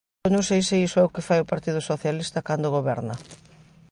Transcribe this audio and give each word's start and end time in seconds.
Eu 0.25 0.29
non 0.35 0.47
sei 0.49 0.61
se 0.67 0.75
iso 0.87 0.97
é 0.99 1.05
o 1.05 1.13
que 1.13 1.25
fai 1.27 1.39
o 1.41 1.49
Partido 1.53 1.79
Socialista 1.89 2.45
cando 2.47 2.73
goberna. 2.77 3.15